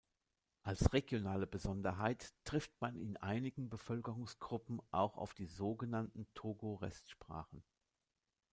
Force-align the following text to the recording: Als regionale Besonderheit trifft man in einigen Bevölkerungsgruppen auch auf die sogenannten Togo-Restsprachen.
Als 0.63 0.93
regionale 0.93 1.45
Besonderheit 1.45 2.33
trifft 2.43 2.71
man 2.81 2.95
in 2.95 3.17
einigen 3.17 3.69
Bevölkerungsgruppen 3.69 4.81
auch 4.89 5.15
auf 5.15 5.35
die 5.35 5.45
sogenannten 5.45 6.25
Togo-Restsprachen. 6.33 7.63